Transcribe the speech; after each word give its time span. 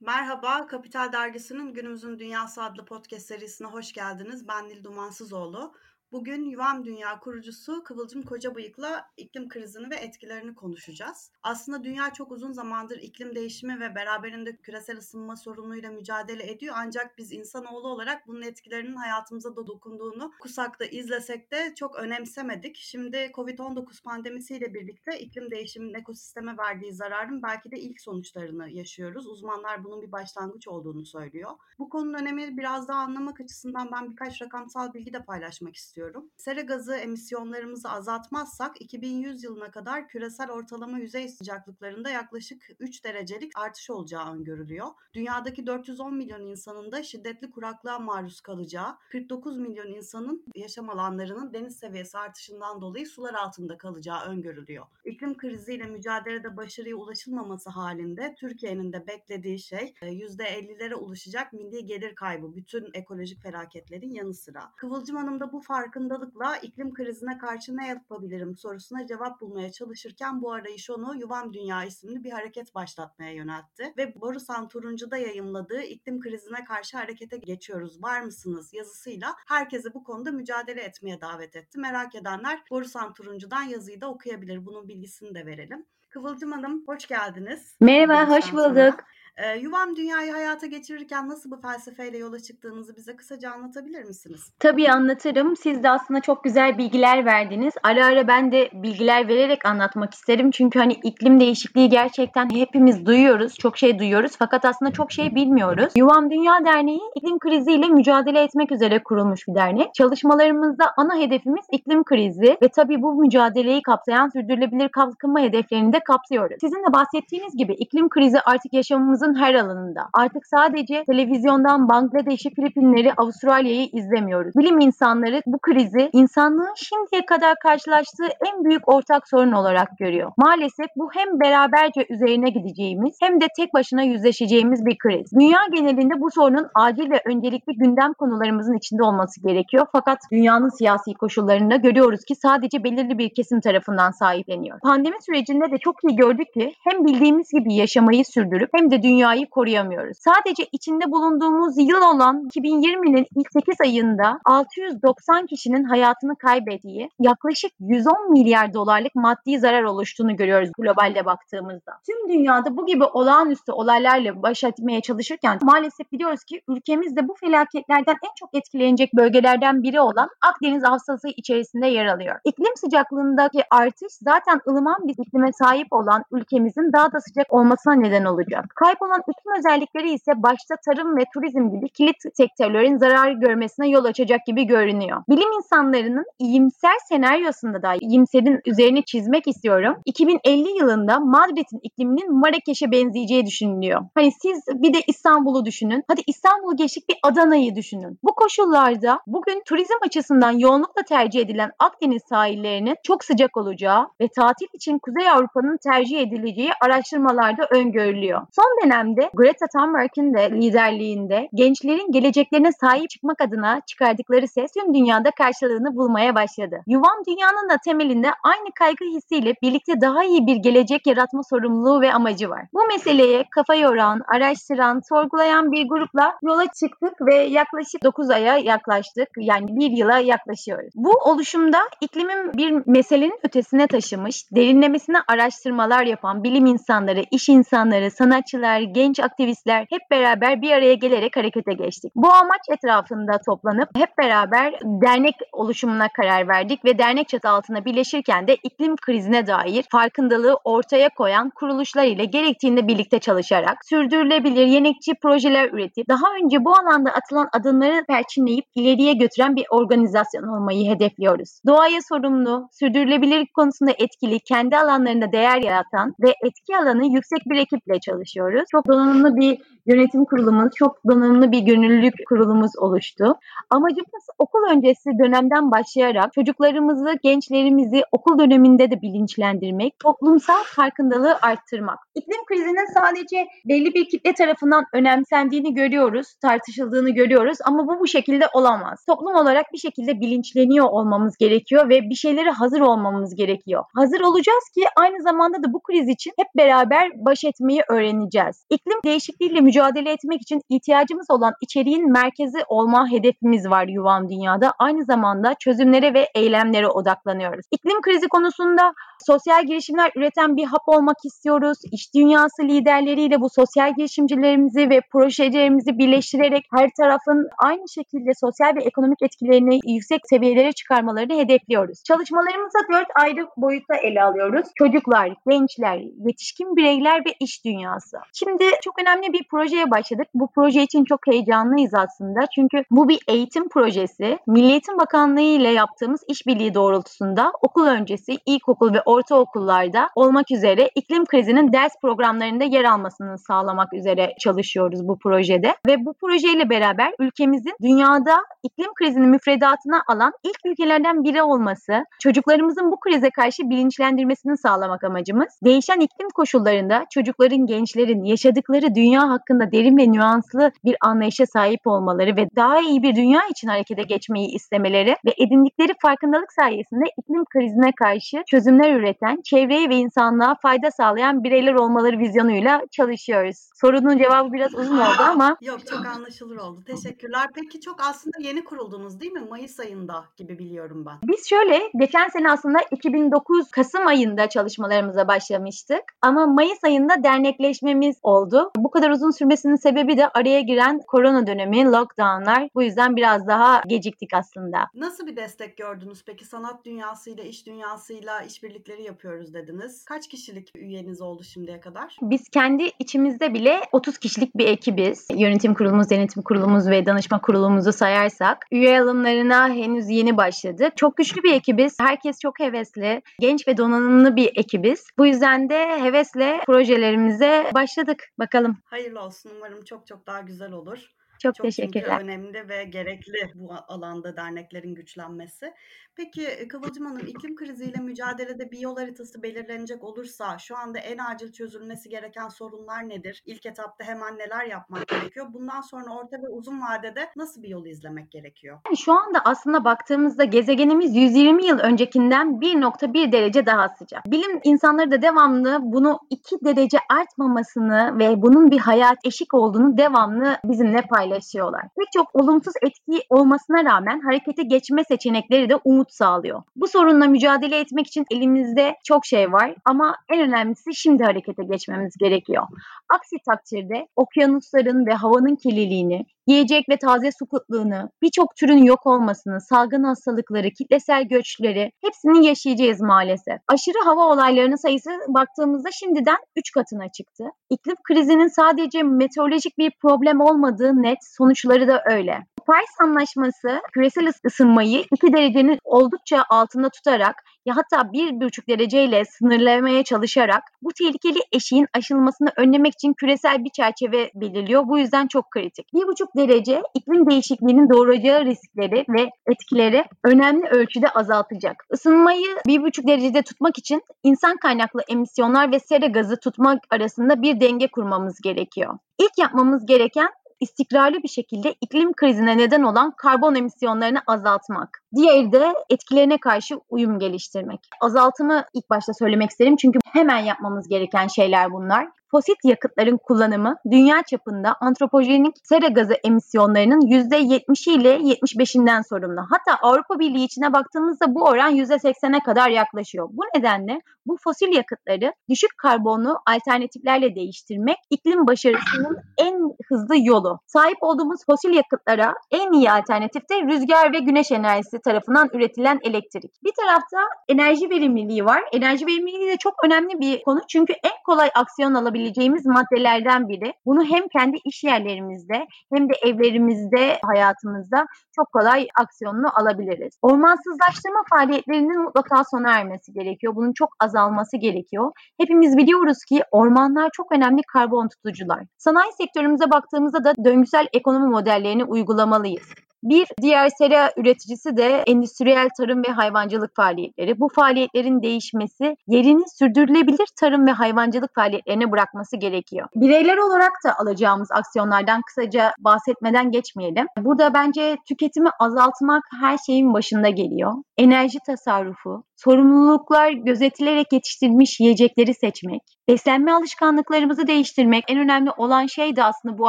Merhaba, 0.00 0.66
Kapital 0.66 1.12
Dergisi'nin 1.12 1.74
Günümüzün 1.74 2.18
Dünyası 2.18 2.62
adlı 2.62 2.84
podcast 2.84 3.26
serisine 3.26 3.68
hoş 3.68 3.92
geldiniz. 3.92 4.48
Ben 4.48 4.68
Nil 4.68 4.84
Dumansızoğlu. 4.84 5.74
Bugün 6.12 6.44
Yuvam 6.44 6.84
Dünya 6.84 7.20
kurucusu 7.20 7.84
Kıvılcım 7.84 8.22
Kocabıyık'la 8.22 9.10
iklim 9.16 9.48
krizini 9.48 9.90
ve 9.90 9.96
etkilerini 9.96 10.54
konuşacağız. 10.54 11.32
Aslında 11.42 11.84
dünya 11.84 12.12
çok 12.12 12.32
uzun 12.32 12.52
zamandır 12.52 12.98
iklim 12.98 13.34
değişimi 13.34 13.80
ve 13.80 13.94
beraberinde 13.94 14.56
küresel 14.56 14.98
ısınma 14.98 15.36
sorunuyla 15.36 15.90
mücadele 15.90 16.50
ediyor. 16.50 16.74
Ancak 16.78 17.18
biz 17.18 17.32
insanoğlu 17.32 17.88
olarak 17.88 18.26
bunun 18.26 18.42
etkilerinin 18.42 18.96
hayatımıza 18.96 19.56
da 19.56 19.66
dokunduğunu 19.66 20.32
kusakta 20.40 20.84
izlesek 20.84 21.52
de 21.52 21.74
çok 21.74 21.96
önemsemedik. 21.96 22.76
Şimdi 22.76 23.16
Covid-19 23.16 24.02
pandemisiyle 24.02 24.74
birlikte 24.74 25.20
iklim 25.20 25.50
değişiminin 25.50 25.94
ekosisteme 25.94 26.56
verdiği 26.58 26.92
zararın 26.92 27.42
belki 27.42 27.70
de 27.70 27.78
ilk 27.78 28.00
sonuçlarını 28.00 28.70
yaşıyoruz. 28.70 29.26
Uzmanlar 29.26 29.84
bunun 29.84 30.02
bir 30.02 30.12
başlangıç 30.12 30.68
olduğunu 30.68 31.04
söylüyor. 31.06 31.50
Bu 31.78 31.88
konunun 31.88 32.14
önemini 32.14 32.56
biraz 32.56 32.88
daha 32.88 32.98
anlamak 32.98 33.40
açısından 33.40 33.88
ben 33.92 34.10
birkaç 34.10 34.42
rakamsal 34.42 34.94
bilgi 34.94 35.12
de 35.12 35.24
paylaşmak 35.24 35.76
istiyorum 35.76 35.99
istiyorum. 36.00 36.30
Sera 36.36 36.60
gazı 36.60 36.94
emisyonlarımızı 36.94 37.90
azaltmazsak 37.90 38.80
2100 38.80 39.44
yılına 39.44 39.70
kadar 39.70 40.08
küresel 40.08 40.50
ortalama 40.50 40.98
yüzey 40.98 41.28
sıcaklıklarında 41.28 42.10
yaklaşık 42.10 42.62
3 42.78 43.04
derecelik 43.04 43.58
artış 43.58 43.90
olacağı 43.90 44.32
öngörülüyor. 44.32 44.86
Dünyadaki 45.14 45.66
410 45.66 46.14
milyon 46.14 46.40
insanın 46.40 46.92
da 46.92 47.02
şiddetli 47.02 47.50
kuraklığa 47.50 47.98
maruz 47.98 48.40
kalacağı, 48.40 48.96
49 49.12 49.58
milyon 49.58 49.86
insanın 49.86 50.44
yaşam 50.54 50.90
alanlarının 50.90 51.52
deniz 51.52 51.76
seviyesi 51.76 52.18
artışından 52.18 52.80
dolayı 52.80 53.06
sular 53.06 53.34
altında 53.34 53.78
kalacağı 53.78 54.24
öngörülüyor. 54.24 54.86
İklim 55.04 55.36
kriziyle 55.36 55.84
mücadelede 55.84 56.56
başarıya 56.56 56.96
ulaşılmaması 56.96 57.70
halinde 57.70 58.34
Türkiye'nin 58.38 58.92
de 58.92 59.06
beklediği 59.06 59.58
şey 59.58 59.94
%50'lere 60.02 60.94
ulaşacak 60.94 61.52
milli 61.52 61.86
gelir 61.86 62.14
kaybı 62.14 62.54
bütün 62.56 62.90
ekolojik 62.94 63.42
felaketlerin 63.42 64.10
yanı 64.10 64.34
sıra. 64.34 64.72
Kıvılcım 64.76 65.16
Hanım 65.16 65.40
da 65.40 65.52
bu 65.52 65.60
fark 65.60 65.89
farkındalıkla 65.90 66.56
iklim 66.56 66.94
krizine 66.94 67.38
karşı 67.38 67.76
ne 67.76 67.88
yapabilirim 67.88 68.56
sorusuna 68.56 69.06
cevap 69.06 69.40
bulmaya 69.40 69.72
çalışırken 69.72 70.42
bu 70.42 70.52
arayış 70.52 70.90
onu 70.90 71.16
Yuvam 71.16 71.52
Dünya 71.52 71.84
isimli 71.84 72.24
bir 72.24 72.30
hareket 72.30 72.74
başlatmaya 72.74 73.32
yöneltti. 73.32 73.94
Ve 73.96 74.20
Borusan 74.20 74.68
Turuncu'da 74.68 75.16
yayımladığı 75.16 75.82
iklim 75.82 76.20
krizine 76.20 76.64
karşı 76.64 76.96
harekete 76.96 77.36
geçiyoruz 77.36 78.02
var 78.02 78.20
mısınız 78.20 78.74
yazısıyla 78.74 79.36
herkese 79.48 79.94
bu 79.94 80.04
konuda 80.04 80.32
mücadele 80.32 80.80
etmeye 80.80 81.20
davet 81.20 81.56
etti. 81.56 81.78
Merak 81.78 82.14
edenler 82.14 82.62
Borusan 82.70 83.12
Turuncu'dan 83.14 83.62
yazıyı 83.62 84.00
da 84.00 84.10
okuyabilir. 84.10 84.66
Bunun 84.66 84.88
bilgisini 84.88 85.34
de 85.34 85.46
verelim. 85.46 85.86
Kıvılcım 86.10 86.52
Hanım 86.52 86.82
hoş 86.86 87.06
geldiniz. 87.06 87.76
Merhaba, 87.80 88.36
hoş 88.36 88.52
bulduk. 88.52 88.94
Ee, 89.42 89.58
Yuvam 89.58 89.96
Dünya'yı 89.96 90.32
hayata 90.32 90.66
geçirirken 90.66 91.28
nasıl 91.28 91.50
bu 91.50 91.56
felsefeyle 91.56 92.18
yola 92.18 92.40
çıktığınızı 92.40 92.96
bize 92.96 93.16
kısaca 93.16 93.52
anlatabilir 93.52 94.04
misiniz? 94.04 94.52
Tabii 94.58 94.90
anlatırım. 94.90 95.56
Siz 95.56 95.82
de 95.82 95.90
aslında 95.90 96.20
çok 96.20 96.44
güzel 96.44 96.78
bilgiler 96.78 97.24
verdiniz. 97.24 97.74
Ara 97.82 98.06
ara 98.06 98.28
ben 98.28 98.52
de 98.52 98.70
bilgiler 98.72 99.28
vererek 99.28 99.66
anlatmak 99.66 100.14
isterim. 100.14 100.50
Çünkü 100.50 100.78
hani 100.78 100.92
iklim 100.92 101.40
değişikliği 101.40 101.88
gerçekten 101.88 102.50
hepimiz 102.50 103.06
duyuyoruz. 103.06 103.54
Çok 103.54 103.78
şey 103.78 103.98
duyuyoruz 103.98 104.32
fakat 104.38 104.64
aslında 104.64 104.92
çok 104.92 105.12
şey 105.12 105.34
bilmiyoruz. 105.34 105.92
Yuvam 105.96 106.30
Dünya 106.30 106.64
Derneği 106.64 107.00
iklim 107.14 107.38
kriziyle 107.38 107.88
mücadele 107.88 108.42
etmek 108.42 108.72
üzere 108.72 109.02
kurulmuş 109.02 109.48
bir 109.48 109.54
dernek. 109.54 109.94
Çalışmalarımızda 109.94 110.84
ana 110.96 111.18
hedefimiz 111.18 111.64
iklim 111.72 112.04
krizi 112.04 112.58
ve 112.62 112.68
tabii 112.68 113.02
bu 113.02 113.14
mücadeleyi 113.14 113.82
kapsayan 113.82 114.28
sürdürülebilir 114.28 114.88
kalkınma 114.88 115.40
hedeflerini 115.40 115.92
de 115.92 116.00
kapsıyoruz. 116.00 116.56
Sizin 116.60 116.84
de 116.88 116.92
bahsettiğiniz 116.92 117.56
gibi 117.56 117.72
iklim 117.72 118.08
krizi 118.08 118.40
artık 118.40 118.72
yaşamımızın 118.72 119.29
hayatımızın 119.30 119.34
her 119.34 119.54
alanında. 119.54 120.08
Artık 120.12 120.46
sadece 120.46 121.04
televizyondan 121.04 121.88
Bangladeş'i, 121.88 122.50
Filipinleri, 122.54 123.12
Avustralya'yı 123.16 123.88
izlemiyoruz. 123.92 124.54
Bilim 124.56 124.80
insanları 124.80 125.42
bu 125.46 125.58
krizi 125.58 126.10
insanlığın 126.12 126.74
şimdiye 126.76 127.26
kadar 127.26 127.54
karşılaştığı 127.62 128.28
en 128.48 128.64
büyük 128.64 128.88
ortak 128.88 129.28
sorun 129.28 129.52
olarak 129.52 129.98
görüyor. 129.98 130.32
Maalesef 130.36 130.86
bu 130.96 131.10
hem 131.12 131.40
beraberce 131.40 132.06
üzerine 132.10 132.50
gideceğimiz 132.50 133.16
hem 133.22 133.40
de 133.40 133.46
tek 133.56 133.74
başına 133.74 134.02
yüzleşeceğimiz 134.02 134.86
bir 134.86 134.98
kriz. 134.98 135.32
Dünya 135.32 135.60
genelinde 135.72 136.20
bu 136.20 136.30
sorunun 136.30 136.66
acil 136.74 137.10
ve 137.10 137.22
öncelikli 137.26 137.72
gündem 137.72 138.12
konularımızın 138.12 138.76
içinde 138.76 139.02
olması 139.02 139.42
gerekiyor. 139.42 139.86
Fakat 139.92 140.18
dünyanın 140.32 140.68
siyasi 140.68 141.14
koşullarında 141.14 141.76
görüyoruz 141.76 142.24
ki 142.24 142.34
sadece 142.34 142.84
belirli 142.84 143.18
bir 143.18 143.30
kesim 143.30 143.60
tarafından 143.60 144.10
sahipleniyor. 144.10 144.80
Pandemi 144.80 145.22
sürecinde 145.22 145.70
de 145.70 145.78
çok 145.78 146.04
iyi 146.04 146.16
gördük 146.16 146.52
ki 146.54 146.72
hem 146.84 147.04
bildiğimiz 147.04 147.50
gibi 147.52 147.74
yaşamayı 147.74 148.24
sürdürüp 148.24 148.70
hem 148.74 148.90
de 148.90 149.02
dünya 149.02 149.19
dünyayı 149.20 149.50
koruyamıyoruz. 149.50 150.16
Sadece 150.18 150.68
içinde 150.72 151.10
bulunduğumuz 151.10 151.78
yıl 151.78 152.02
olan 152.14 152.48
2020'nin 152.54 153.26
ilk 153.36 153.52
8 153.52 153.80
ayında 153.80 154.40
690 154.44 155.46
kişinin 155.46 155.84
hayatını 155.84 156.36
kaybettiği 156.36 157.10
yaklaşık 157.18 157.72
110 157.80 158.32
milyar 158.32 158.74
dolarlık 158.74 159.14
maddi 159.14 159.58
zarar 159.58 159.82
oluştuğunu 159.82 160.36
görüyoruz 160.36 160.70
globalde 160.78 161.24
baktığımızda. 161.24 161.92
Tüm 162.06 162.28
dünyada 162.28 162.76
bu 162.76 162.86
gibi 162.86 163.04
olağanüstü 163.04 163.72
olaylarla 163.72 164.42
baş 164.42 164.64
etmeye 164.64 165.00
çalışırken 165.00 165.58
maalesef 165.62 166.12
biliyoruz 166.12 166.44
ki 166.44 166.62
ülkemizde 166.68 167.28
bu 167.28 167.34
felaketlerden 167.40 168.16
en 168.24 168.34
çok 168.36 168.54
etkilenecek 168.54 169.14
bölgelerden 169.14 169.82
biri 169.82 170.00
olan 170.00 170.28
Akdeniz 170.42 170.84
havzası 170.84 171.28
içerisinde 171.28 171.86
yer 171.86 172.06
alıyor. 172.06 172.36
İklim 172.44 172.76
sıcaklığındaki 172.76 173.62
artış 173.70 174.12
zaten 174.12 174.60
ılıman 174.68 175.08
bir 175.08 175.14
iklime 175.18 175.52
sahip 175.52 175.86
olan 175.90 176.24
ülkemizin 176.32 176.92
daha 176.92 177.12
da 177.12 177.20
sıcak 177.20 177.52
olmasına 177.52 177.94
neden 177.94 178.24
olacak. 178.24 178.64
Kaybolan 179.00 179.10
olan 179.10 179.22
iklim 179.28 179.58
özellikleri 179.58 180.12
ise 180.12 180.32
başta 180.36 180.74
tarım 180.84 181.16
ve 181.16 181.24
turizm 181.34 181.70
gibi 181.70 181.88
kilit 181.88 182.16
sektörlerin 182.34 182.96
zarar 182.96 183.32
görmesine 183.32 183.88
yol 183.88 184.04
açacak 184.04 184.46
gibi 184.46 184.64
görünüyor. 184.64 185.22
Bilim 185.28 185.52
insanlarının 185.52 186.24
iyimser 186.38 186.98
senaryosunda 187.08 187.82
da 187.82 187.94
iyimserin 188.00 188.60
üzerine 188.66 189.02
çizmek 189.02 189.48
istiyorum. 189.48 189.96
2050 190.04 190.78
yılında 190.78 191.20
Madrid'in 191.20 191.80
ikliminin 191.82 192.38
Marrakeş'e 192.40 192.90
benzeyeceği 192.90 193.46
düşünülüyor. 193.46 194.00
Hani 194.14 194.32
siz 194.42 194.62
bir 194.68 194.94
de 194.94 194.98
İstanbul'u 195.06 195.64
düşünün. 195.64 196.04
Hadi 196.08 196.22
İstanbul'u 196.26 196.76
geçtik 196.76 197.08
bir 197.08 197.16
Adana'yı 197.22 197.74
düşünün. 197.74 198.18
Bu 198.22 198.34
koşullarda 198.34 199.20
bugün 199.26 199.62
turizm 199.66 199.98
açısından 200.06 200.58
yoğunlukla 200.58 201.02
tercih 201.02 201.40
edilen 201.40 201.70
Akdeniz 201.78 202.22
sahillerinin 202.28 202.96
çok 203.02 203.24
sıcak 203.24 203.56
olacağı 203.56 204.06
ve 204.20 204.28
tatil 204.28 204.66
için 204.72 204.98
Kuzey 204.98 205.30
Avrupa'nın 205.30 205.76
tercih 205.76 206.20
edileceği 206.20 206.70
araştırmalarda 206.84 207.66
öngörülüyor. 207.70 208.40
Son 208.52 208.80
dönem 208.84 208.89
dönemde 208.90 209.30
Greta 209.34 209.66
Thunberg'in 209.66 210.34
de 210.34 210.50
liderliğinde 210.50 211.48
gençlerin 211.54 212.12
geleceklerine 212.12 212.72
sahip 212.72 213.10
çıkmak 213.10 213.40
adına 213.40 213.80
çıkardıkları 213.86 214.48
ses 214.48 214.72
tüm 214.72 214.94
dünyada 214.94 215.30
karşılığını 215.30 215.96
bulmaya 215.96 216.34
başladı. 216.34 216.80
Yuvam 216.86 217.24
dünyanın 217.28 217.68
da 217.68 217.76
temelinde 217.84 218.28
aynı 218.44 218.70
kaygı 218.78 219.04
hissiyle 219.04 219.54
birlikte 219.62 220.00
daha 220.00 220.24
iyi 220.24 220.46
bir 220.46 220.56
gelecek 220.56 221.06
yaratma 221.06 221.42
sorumluluğu 221.42 222.00
ve 222.00 222.14
amacı 222.14 222.50
var. 222.50 222.64
Bu 222.72 222.86
meseleye 222.86 223.44
kafa 223.50 223.74
yoran, 223.74 224.20
araştıran, 224.34 225.00
sorgulayan 225.08 225.72
bir 225.72 225.88
grupla 225.88 226.34
yola 226.42 226.66
çıktık 226.66 227.20
ve 227.20 227.34
yaklaşık 227.34 228.04
9 228.04 228.30
aya 228.30 228.56
yaklaştık. 228.56 229.28
Yani 229.36 229.66
bir 229.76 229.90
yıla 229.90 230.18
yaklaşıyoruz. 230.18 230.90
Bu 230.94 231.10
oluşumda 231.24 231.78
iklimin 232.00 232.52
bir 232.54 232.82
meselenin 232.86 233.38
ötesine 233.42 233.86
taşımış, 233.86 234.52
derinlemesine 234.52 235.16
araştırmalar 235.28 236.04
yapan 236.04 236.44
bilim 236.44 236.66
insanları, 236.66 237.24
iş 237.30 237.48
insanları, 237.48 238.10
sanatçılar, 238.10 238.79
genç 238.84 239.20
aktivistler 239.20 239.86
hep 239.90 240.02
beraber 240.10 240.62
bir 240.62 240.72
araya 240.72 240.94
gelerek 240.94 241.36
harekete 241.36 241.72
geçtik. 241.72 242.12
Bu 242.14 242.32
amaç 242.32 242.60
etrafında 242.70 243.38
toplanıp 243.46 243.88
hep 243.96 244.18
beraber 244.18 244.72
dernek 244.82 245.34
oluşumuna 245.52 246.08
karar 246.08 246.48
verdik 246.48 246.84
ve 246.84 246.98
dernek 246.98 247.28
çatı 247.28 247.48
altında 247.48 247.84
birleşirken 247.84 248.46
de 248.46 248.54
iklim 248.54 248.96
krizine 248.96 249.46
dair 249.46 249.84
farkındalığı 249.92 250.56
ortaya 250.64 251.08
koyan 251.08 251.50
kuruluşlar 251.50 252.04
ile 252.04 252.24
gerektiğinde 252.24 252.88
birlikte 252.88 253.18
çalışarak 253.18 253.76
sürdürülebilir 253.84 254.66
yenilikçi 254.66 255.12
projeler 255.22 255.70
üretip 255.72 256.08
daha 256.08 256.26
önce 256.42 256.64
bu 256.64 256.72
alanda 256.72 257.10
atılan 257.10 257.48
adımları 257.52 258.04
perçinleyip 258.08 258.64
ileriye 258.74 259.12
götüren 259.12 259.56
bir 259.56 259.64
organizasyon 259.70 260.42
olmayı 260.42 260.90
hedefliyoruz. 260.90 261.60
Doğaya 261.66 262.00
sorumlu, 262.08 262.68
sürdürülebilirlik 262.72 263.54
konusunda 263.54 263.90
etkili, 263.90 264.40
kendi 264.40 264.76
alanlarında 264.76 265.32
değer 265.32 265.62
yaratan 265.62 266.14
ve 266.24 266.34
etki 266.44 266.76
alanı 266.76 267.06
yüksek 267.06 267.40
bir 267.46 267.58
ekiple 267.58 268.00
çalışıyoruz. 268.00 268.64
Çok 268.70 268.88
donanımlı 268.88 269.36
bir 269.36 269.58
yönetim 269.86 270.24
kurulumuz, 270.24 270.70
çok 270.76 270.96
donanımlı 271.08 271.52
bir 271.52 271.58
gönüllülük 271.60 272.14
kurulumuz 272.28 272.70
oluştu. 272.78 273.34
Amacımız 273.70 274.26
okul 274.38 274.58
öncesi 274.70 275.10
dönemden 275.24 275.70
başlayarak 275.70 276.32
çocuklarımızı, 276.32 277.14
gençlerimizi 277.22 278.02
okul 278.12 278.38
döneminde 278.38 278.90
de 278.90 279.02
bilinçlendirmek, 279.02 279.98
toplumsal 279.98 280.62
farkındalığı 280.64 281.38
arttırmak. 281.42 281.98
İklim 282.14 282.44
krizinin 282.48 282.94
sadece 282.94 283.46
belli 283.68 283.94
bir 283.94 284.08
kitle 284.08 284.34
tarafından 284.34 284.84
önemsendiğini 284.92 285.74
görüyoruz, 285.74 286.34
tartışıldığını 286.42 287.10
görüyoruz 287.10 287.58
ama 287.64 287.88
bu 287.88 288.00
bu 288.00 288.06
şekilde 288.06 288.44
olamaz. 288.54 289.04
Toplum 289.06 289.34
olarak 289.34 289.66
bir 289.72 289.78
şekilde 289.78 290.20
bilinçleniyor 290.20 290.86
olmamız 290.86 291.36
gerekiyor 291.36 291.88
ve 291.88 292.10
bir 292.10 292.14
şeylere 292.14 292.50
hazır 292.50 292.80
olmamız 292.80 293.34
gerekiyor. 293.34 293.84
Hazır 293.96 294.20
olacağız 294.20 294.64
ki 294.74 294.84
aynı 294.96 295.22
zamanda 295.22 295.62
da 295.62 295.72
bu 295.72 295.80
kriz 295.80 296.08
için 296.08 296.32
hep 296.38 296.48
beraber 296.56 297.10
baş 297.16 297.44
etmeyi 297.44 297.82
öğreneceğiz. 297.88 298.59
İklim 298.70 298.98
değişikliğiyle 299.04 299.60
mücadele 299.60 300.12
etmek 300.12 300.42
için 300.42 300.60
ihtiyacımız 300.68 301.26
olan 301.30 301.52
içeriğin 301.60 302.12
merkezi 302.12 302.58
olma 302.68 303.10
hedefimiz 303.10 303.70
var 303.70 303.88
Yuvam 303.88 304.28
Dünya'da. 304.28 304.72
Aynı 304.78 305.04
zamanda 305.04 305.54
çözümlere 305.54 306.14
ve 306.14 306.28
eylemlere 306.34 306.88
odaklanıyoruz. 306.88 307.66
İklim 307.70 308.00
krizi 308.00 308.28
konusunda 308.28 308.92
sosyal 309.26 309.66
girişimler 309.66 310.12
üreten 310.16 310.56
bir 310.56 310.64
hap 310.64 310.82
olmak 310.86 311.16
istiyoruz. 311.24 311.78
İş 311.92 312.14
dünyası 312.14 312.62
liderleriyle 312.62 313.40
bu 313.40 313.50
sosyal 313.50 313.94
girişimcilerimizi 313.94 314.90
ve 314.90 315.00
projelerimizi 315.12 315.98
birleştirerek 315.98 316.64
her 316.74 316.90
tarafın 316.96 317.48
aynı 317.58 317.88
şekilde 317.88 318.30
sosyal 318.40 318.76
ve 318.76 318.82
ekonomik 318.82 319.22
etkilerini 319.22 319.80
yüksek 319.86 320.20
seviyelere 320.24 320.72
çıkarmalarını 320.72 321.34
hedefliyoruz. 321.38 322.02
Çalışmalarımızı 322.04 322.78
dört 322.92 323.08
ayrı 323.22 323.46
boyutta 323.56 323.96
ele 323.96 324.22
alıyoruz. 324.22 324.66
Çocuklar, 324.74 325.28
gençler, 325.48 325.98
yetişkin 326.26 326.76
bireyler 326.76 327.20
ve 327.26 327.34
iş 327.40 327.64
dünyası. 327.64 328.16
Şimdi 328.32 328.49
çok 328.82 329.00
önemli 329.02 329.32
bir 329.32 329.44
projeye 329.44 329.90
başladık. 329.90 330.26
Bu 330.34 330.48
proje 330.54 330.82
için 330.82 331.04
çok 331.04 331.26
heyecanlıyız 331.26 331.94
aslında. 331.94 332.40
Çünkü 332.54 332.84
bu 332.90 333.08
bir 333.08 333.18
eğitim 333.28 333.68
projesi. 333.68 334.38
Milli 334.46 334.70
Eğitim 334.70 334.98
Bakanlığı 334.98 335.40
ile 335.40 335.68
yaptığımız 335.68 336.20
işbirliği 336.28 336.74
doğrultusunda 336.74 337.52
okul 337.62 337.86
öncesi, 337.86 338.38
ilkokul 338.46 338.94
ve 338.94 339.02
ortaokullarda 339.02 340.08
olmak 340.14 340.50
üzere 340.50 340.90
iklim 340.94 341.24
krizinin 341.24 341.72
ders 341.72 341.92
programlarında 342.02 342.64
yer 342.64 342.84
almasını 342.84 343.38
sağlamak 343.38 343.92
üzere 343.94 344.34
çalışıyoruz 344.40 345.08
bu 345.08 345.18
projede. 345.18 345.74
Ve 345.86 346.04
bu 346.06 346.14
projeyle 346.14 346.70
beraber 346.70 347.12
ülkemizin 347.18 347.74
dünyada 347.82 348.36
iklim 348.62 348.94
krizini 348.94 349.26
müfredatına 349.26 350.02
alan 350.08 350.32
ilk 350.42 350.58
ülkelerden 350.66 351.24
biri 351.24 351.42
olması, 351.42 352.04
çocuklarımızın 352.20 352.92
bu 352.92 353.00
krize 353.00 353.30
karşı 353.30 353.70
bilinçlendirmesini 353.70 354.56
sağlamak 354.58 355.04
amacımız. 355.04 355.58
Değişen 355.64 356.00
iklim 356.00 356.28
koşullarında 356.34 357.06
çocukların, 357.10 357.66
gençlerin 357.66 358.24
yaşadıkları 358.44 358.94
dünya 358.94 359.28
hakkında 359.28 359.72
derin 359.72 359.98
ve 359.98 360.12
nüanslı 360.12 360.72
bir 360.84 360.96
anlayışa 361.00 361.46
sahip 361.46 361.86
olmaları 361.86 362.36
ve 362.36 362.48
daha 362.56 362.80
iyi 362.80 363.02
bir 363.02 363.14
dünya 363.16 363.40
için 363.50 363.68
harekete 363.68 364.02
geçmeyi 364.02 364.48
istemeleri 364.54 365.16
ve 365.26 365.34
edindikleri 365.38 365.92
farkındalık 366.02 366.52
sayesinde 366.52 367.04
iklim 367.18 367.44
krizine 367.44 367.92
karşı 367.92 368.42
çözümler 368.46 368.94
üreten, 368.94 369.40
çevreye 369.44 369.88
ve 369.88 369.96
insanlığa 369.96 370.54
fayda 370.54 370.90
sağlayan 370.90 371.44
bireyler 371.44 371.74
olmaları 371.74 372.18
vizyonuyla 372.18 372.82
çalışıyoruz. 372.90 373.70
Sorunun 373.74 374.18
cevabı 374.18 374.52
biraz 374.52 374.74
uzun 374.74 374.98
oldu 374.98 375.22
ama. 375.30 375.56
Yok 375.62 375.86
çok 375.86 376.06
anlaşılır 376.06 376.56
oldu. 376.56 376.80
Teşekkürler. 376.86 377.46
Peki 377.54 377.80
çok 377.80 377.96
aslında 378.00 378.36
yeni 378.40 378.64
kuruldunuz 378.64 379.20
değil 379.20 379.32
mi? 379.32 379.42
Mayıs 379.50 379.80
ayında 379.80 380.24
gibi 380.36 380.58
biliyorum 380.58 381.06
ben. 381.06 381.28
Biz 381.28 381.48
şöyle 381.48 381.80
geçen 381.98 382.28
sene 382.28 382.50
aslında 382.50 382.78
2009 382.90 383.70
Kasım 383.70 384.06
ayında 384.06 384.48
çalışmalarımıza 384.48 385.28
başlamıştık. 385.28 386.02
Ama 386.22 386.46
Mayıs 386.46 386.84
ayında 386.84 387.24
dernekleşmemiz 387.24 388.16
oldu. 388.30 388.70
Bu 388.76 388.90
kadar 388.90 389.10
uzun 389.10 389.30
sürmesinin 389.30 389.76
sebebi 389.76 390.16
de 390.16 390.28
araya 390.28 390.60
giren 390.60 391.00
korona 391.06 391.46
dönemi, 391.46 391.84
lockdownlar. 391.84 392.68
Bu 392.74 392.82
yüzden 392.82 393.16
biraz 393.16 393.46
daha 393.46 393.82
geciktik 393.86 394.34
aslında. 394.34 394.78
Nasıl 394.94 395.26
bir 395.26 395.36
destek 395.36 395.76
gördünüz 395.76 396.24
peki? 396.26 396.44
Sanat 396.44 396.84
dünyasıyla, 396.84 397.44
iş 397.44 397.66
dünyasıyla 397.66 398.42
işbirlikleri 398.42 399.02
yapıyoruz 399.02 399.54
dediniz. 399.54 400.04
Kaç 400.04 400.28
kişilik 400.28 400.70
üyeniz 400.74 401.20
oldu 401.20 401.42
şimdiye 401.44 401.80
kadar? 401.80 402.16
Biz 402.22 402.48
kendi 402.48 402.90
içimizde 402.98 403.54
bile 403.54 403.80
30 403.92 404.18
kişilik 404.18 404.56
bir 404.56 404.66
ekibiz. 404.66 405.26
Yönetim 405.34 405.74
kurulumuz, 405.74 406.10
denetim 406.10 406.42
kurulumuz 406.42 406.86
ve 406.90 407.06
danışma 407.06 407.40
kurulumuzu 407.40 407.92
sayarsak. 407.92 408.66
Üye 408.70 409.00
alımlarına 409.00 409.68
henüz 409.68 410.08
yeni 410.08 410.36
başladık. 410.36 410.96
Çok 410.96 411.16
güçlü 411.16 411.42
bir 411.42 411.54
ekibiz. 411.54 411.96
Herkes 412.00 412.38
çok 412.40 412.60
hevesli. 412.60 413.22
Genç 413.38 413.68
ve 413.68 413.76
donanımlı 413.76 414.36
bir 414.36 414.52
ekibiz. 414.56 415.06
Bu 415.18 415.26
yüzden 415.26 415.68
de 415.68 416.02
hevesle 416.02 416.60
projelerimize 416.66 417.70
başladık. 417.74 418.19
Bakalım. 418.38 418.78
Hayırlı 418.84 419.20
olsun. 419.20 419.50
Umarım 419.56 419.84
çok 419.84 420.06
çok 420.06 420.26
daha 420.26 420.40
güzel 420.40 420.72
olur. 420.72 421.10
Çok, 421.42 421.54
Çok 421.54 421.72
çünkü 421.72 421.92
teşekkürler. 421.92 422.20
önemli 422.20 422.68
ve 422.68 422.84
gerekli 422.84 423.52
bu 423.54 423.72
alanda 423.88 424.36
derneklerin 424.36 424.94
güçlenmesi. 424.94 425.72
Peki 426.16 426.46
e, 426.46 426.68
Kıvılcım 426.68 427.06
Hanım 427.06 427.26
iklim 427.26 427.56
kriziyle 427.56 428.02
mücadelede 428.02 428.70
bir 428.70 428.78
yol 428.78 428.96
haritası 428.96 429.42
belirlenecek 429.42 430.04
olursa 430.04 430.58
şu 430.58 430.76
anda 430.76 430.98
en 430.98 431.18
acil 431.18 431.52
çözülmesi 431.52 432.08
gereken 432.08 432.48
sorunlar 432.48 433.08
nedir? 433.08 433.42
İlk 433.46 433.66
etapta 433.66 434.04
hemen 434.04 434.38
neler 434.38 434.64
yapmak 434.64 435.08
gerekiyor? 435.08 435.46
Bundan 435.52 435.80
sonra 435.80 436.14
orta 436.14 436.36
ve 436.36 436.48
uzun 436.48 436.80
vadede 436.80 437.28
nasıl 437.36 437.62
bir 437.62 437.68
yol 437.68 437.86
izlemek 437.86 438.30
gerekiyor? 438.30 438.78
Yani 438.86 438.96
şu 438.96 439.12
anda 439.12 439.38
aslında 439.44 439.84
baktığımızda 439.84 440.44
gezegenimiz 440.44 441.16
120 441.16 441.66
yıl 441.66 441.78
öncekinden 441.78 442.46
1.1 442.60 443.32
derece 443.32 443.66
daha 443.66 443.88
sıcak. 443.88 444.26
Bilim 444.26 444.60
insanları 444.64 445.10
da 445.10 445.22
devamlı 445.22 445.78
bunu 445.82 446.18
2 446.30 446.56
derece 446.64 446.98
artmamasını 447.10 448.18
ve 448.18 448.42
bunun 448.42 448.70
bir 448.70 448.78
hayat 448.78 449.18
eşik 449.24 449.54
olduğunu 449.54 449.96
devamlı 449.96 450.56
bizimle 450.64 451.02
paylaşıyorlar. 451.30 451.82
Pek 451.82 452.12
çok 452.12 452.34
olumsuz 452.34 452.72
etki 452.82 453.22
olmasına 453.30 453.84
rağmen 453.84 454.20
harekete 454.20 454.62
geçme 454.62 455.04
seçenekleri 455.04 455.68
de 455.68 455.76
umut 455.84 456.12
sağlıyor. 456.12 456.62
Bu 456.76 456.88
sorunla 456.88 457.26
mücadele 457.26 457.80
etmek 457.80 458.06
için 458.06 458.26
elimizde 458.30 458.96
çok 459.04 459.26
şey 459.26 459.52
var 459.52 459.74
ama 459.84 460.16
en 460.32 460.40
önemlisi 460.40 460.94
şimdi 460.94 461.24
harekete 461.24 461.62
geçmemiz 461.62 462.14
gerekiyor. 462.18 462.66
Aksi 463.14 463.36
takdirde 463.48 464.06
okyanusların 464.16 465.06
ve 465.06 465.14
havanın 465.14 465.56
kirliliğini, 465.56 466.26
yiyecek 466.50 466.88
ve 466.88 466.96
taze 466.96 467.30
su 467.38 467.46
kıtlığını, 467.46 468.10
birçok 468.22 468.56
türün 468.56 468.84
yok 468.84 469.06
olmasını, 469.06 469.60
salgın 469.60 470.04
hastalıkları, 470.04 470.70
kitlesel 470.70 471.22
göçleri 471.28 471.92
hepsini 472.04 472.46
yaşayacağız 472.46 473.00
maalesef. 473.00 473.58
Aşırı 473.68 473.98
hava 474.04 474.32
olaylarının 474.32 474.76
sayısı 474.76 475.10
baktığımızda 475.28 475.88
şimdiden 475.90 476.36
3 476.56 476.72
katına 476.72 477.08
çıktı. 477.08 477.44
İklim 477.70 477.96
krizinin 478.08 478.48
sadece 478.48 479.02
meteorolojik 479.02 479.78
bir 479.78 479.92
problem 480.02 480.40
olmadığı 480.40 481.02
net, 481.02 481.18
sonuçları 481.38 481.88
da 481.88 482.02
öyle. 482.06 482.38
Paris 482.66 482.94
Anlaşması 483.04 483.80
küresel 483.92 484.32
ısınmayı 484.46 485.04
2 485.12 485.32
derecenin 485.32 485.78
oldukça 485.84 486.44
altında 486.50 486.88
tutarak 486.88 487.34
ya 487.66 487.76
hatta 487.76 488.12
1,5 488.12 488.68
dereceyle 488.68 489.24
sınırlamaya 489.24 490.04
çalışarak 490.04 490.62
bu 490.82 490.90
tehlikeli 490.92 491.38
eşiğin 491.52 491.86
aşılmasını 491.94 492.52
önlemek 492.56 492.92
için 492.92 493.12
küresel 493.12 493.64
bir 493.64 493.70
çerçeve 493.70 494.30
belirliyor. 494.34 494.88
Bu 494.88 494.98
yüzden 494.98 495.26
çok 495.26 495.50
kritik. 495.50 495.86
1,5 495.94 496.36
derece 496.36 496.82
iklim 496.94 497.30
değişikliğinin 497.30 497.90
doğuracağı 497.90 498.44
riskleri 498.44 499.04
ve 499.08 499.30
etkileri 499.46 500.04
önemli 500.24 500.68
ölçüde 500.68 501.08
azaltacak. 501.08 501.84
Isınmayı 501.92 502.46
1,5 502.68 503.06
derecede 503.06 503.42
tutmak 503.42 503.78
için 503.78 504.02
insan 504.22 504.56
kaynaklı 504.56 505.02
emisyonlar 505.08 505.72
ve 505.72 505.80
sera 505.80 506.06
gazı 506.06 506.36
tutmak 506.40 506.78
arasında 506.90 507.42
bir 507.42 507.60
denge 507.60 507.88
kurmamız 507.88 508.40
gerekiyor. 508.40 508.98
İlk 509.18 509.38
yapmamız 509.38 509.86
gereken 509.86 510.28
istikrarlı 510.60 511.22
bir 511.22 511.28
şekilde 511.28 511.74
iklim 511.80 512.12
krizine 512.12 512.58
neden 512.58 512.82
olan 512.82 513.12
karbon 513.16 513.54
emisyonlarını 513.54 514.22
azaltmak. 514.26 515.02
Diğeri 515.16 515.52
de 515.52 515.74
etkilerine 515.90 516.38
karşı 516.38 516.80
uyum 516.88 517.18
geliştirmek. 517.18 517.80
Azaltımı 518.00 518.64
ilk 518.74 518.90
başta 518.90 519.12
söylemek 519.14 519.50
isterim 519.50 519.76
çünkü 519.76 519.98
hemen 520.12 520.38
yapmamız 520.38 520.88
gereken 520.88 521.26
şeyler 521.26 521.72
bunlar 521.72 522.08
fosil 522.30 522.54
yakıtların 522.64 523.16
kullanımı 523.16 523.76
dünya 523.90 524.22
çapında 524.22 524.76
antropojenik 524.80 525.54
sera 525.64 525.88
gazı 525.88 526.14
emisyonlarının 526.24 527.00
%70'i 527.00 527.94
ile 527.94 528.16
75'inden 528.16 529.02
sorumlu. 529.08 529.40
Hatta 529.50 529.88
Avrupa 529.88 530.18
Birliği 530.18 530.44
içine 530.44 530.72
baktığımızda 530.72 531.34
bu 531.34 531.44
oran 531.44 531.76
%80'e 531.76 532.40
kadar 532.40 532.70
yaklaşıyor. 532.70 533.28
Bu 533.32 533.42
nedenle 533.56 534.00
bu 534.26 534.36
fosil 534.44 534.76
yakıtları 534.76 535.32
düşük 535.48 535.78
karbonlu 535.78 536.38
alternatiflerle 536.46 537.34
değiştirmek 537.34 537.96
iklim 538.10 538.46
başarısının 538.46 539.18
en 539.38 539.54
hızlı 539.88 540.14
yolu. 540.18 540.58
Sahip 540.66 540.98
olduğumuz 541.00 541.40
fosil 541.46 541.74
yakıtlara 541.74 542.34
en 542.50 542.72
iyi 542.72 542.90
alternatif 542.90 543.42
de 543.50 543.62
rüzgar 543.62 544.12
ve 544.12 544.18
güneş 544.18 544.52
enerjisi 544.52 544.98
tarafından 545.04 545.48
üretilen 545.52 545.98
elektrik. 546.02 546.64
Bir 546.64 546.72
tarafta 546.80 547.18
enerji 547.48 547.90
verimliliği 547.90 548.44
var. 548.44 548.62
Enerji 548.72 549.06
verimliliği 549.06 549.48
de 549.48 549.56
çok 549.56 549.74
önemli 549.84 550.20
bir 550.20 550.42
konu 550.42 550.60
çünkü 550.68 550.92
en 550.92 551.22
kolay 551.26 551.50
aksiyon 551.54 551.94
alabileceğimiz 551.94 552.19
yapabileceğimiz 552.20 552.66
maddelerden 552.66 553.48
biri. 553.48 553.72
Bunu 553.86 554.04
hem 554.04 554.28
kendi 554.28 554.56
iş 554.64 554.84
yerlerimizde 554.84 555.66
hem 555.94 556.08
de 556.08 556.12
evlerimizde, 556.22 557.18
hayatımızda 557.22 558.06
çok 558.36 558.52
kolay 558.52 558.88
aksiyonunu 559.00 559.60
alabiliriz. 559.60 560.18
Ormansızlaştırma 560.22 561.22
faaliyetlerinin 561.30 562.02
mutlaka 562.02 562.44
sona 562.44 562.78
ermesi 562.78 563.12
gerekiyor. 563.12 563.56
Bunun 563.56 563.72
çok 563.72 563.88
azalması 564.00 564.56
gerekiyor. 564.56 565.12
Hepimiz 565.40 565.76
biliyoruz 565.76 566.18
ki 566.28 566.42
ormanlar 566.50 567.10
çok 567.12 567.32
önemli 567.32 567.62
karbon 567.72 568.08
tutucular. 568.08 568.60
Sanayi 568.78 569.12
sektörümüze 569.12 569.70
baktığımızda 569.70 570.24
da 570.24 570.34
döngüsel 570.44 570.86
ekonomi 570.92 571.28
modellerini 571.28 571.84
uygulamalıyız. 571.84 572.68
Bir 573.02 573.26
diğer 573.42 573.68
sera 573.68 574.12
üreticisi 574.16 574.76
de 574.76 575.02
endüstriyel 575.06 575.68
tarım 575.78 576.02
ve 576.08 576.12
hayvancılık 576.12 576.76
faaliyetleri. 576.76 577.40
Bu 577.40 577.48
faaliyetlerin 577.48 578.22
değişmesi 578.22 578.96
yerini 579.06 579.42
sürdürülebilir 579.58 580.26
tarım 580.40 580.66
ve 580.66 580.70
hayvancılık 580.70 581.34
faaliyetlerine 581.34 581.92
bırakması 581.92 582.36
gerekiyor. 582.36 582.88
Bireyler 582.94 583.36
olarak 583.36 583.72
da 583.84 583.98
alacağımız 583.98 584.48
aksiyonlardan 584.52 585.22
kısaca 585.22 585.72
bahsetmeden 585.78 586.50
geçmeyelim. 586.50 587.06
Burada 587.18 587.54
bence 587.54 587.96
tüketimi 588.08 588.50
azaltmak 588.60 589.22
her 589.40 589.58
şeyin 589.66 589.94
başında 589.94 590.28
geliyor. 590.28 590.72
Enerji 590.98 591.38
tasarrufu, 591.46 592.24
sorumluluklar 592.36 593.30
gözetilerek 593.30 594.12
yetiştirilmiş 594.12 594.80
yiyecekleri 594.80 595.34
seçmek, 595.34 595.82
beslenme 596.08 596.52
alışkanlıklarımızı 596.52 597.46
değiştirmek 597.46 598.04
en 598.08 598.18
önemli 598.18 598.50
olan 598.56 598.86
şey 598.86 599.16
de 599.16 599.24
aslında 599.24 599.58
bu 599.58 599.68